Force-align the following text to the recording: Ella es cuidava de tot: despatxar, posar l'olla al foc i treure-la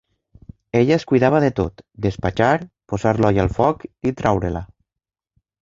Ella 0.79 0.95
es 0.95 1.05
cuidava 1.11 1.41
de 1.43 1.51
tot: 1.59 1.83
despatxar, 2.07 2.49
posar 2.95 3.15
l'olla 3.21 3.45
al 3.47 3.55
foc 3.61 3.89
i 4.13 4.19
treure-la 4.23 4.65